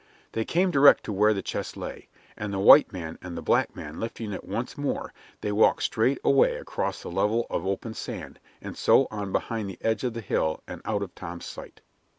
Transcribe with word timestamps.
They 0.31 0.45
came 0.45 0.71
direct 0.71 1.03
to 1.03 1.13
where 1.13 1.31
the 1.31 1.43
chest 1.43 1.77
lay, 1.77 2.09
and 2.35 2.51
the 2.51 2.57
white 2.57 2.91
man 2.91 3.19
and 3.21 3.37
the 3.37 3.41
black 3.43 3.75
man 3.75 3.99
lifting 3.99 4.33
it 4.33 4.43
once 4.43 4.75
more, 4.75 5.13
they 5.41 5.51
walked 5.51 5.95
away 6.23 6.55
across 6.55 7.03
the 7.03 7.11
level 7.11 7.45
of 7.51 7.67
open 7.67 7.93
sand, 7.93 8.39
and 8.63 8.75
so 8.75 9.07
on 9.11 9.31
behind 9.31 9.69
the 9.69 9.77
edge 9.79 10.03
of 10.03 10.13
the 10.15 10.21
hill 10.21 10.63
and 10.67 10.81
out 10.85 11.03
of 11.03 11.13
Tom's 11.13 11.45
sight. 11.45 11.81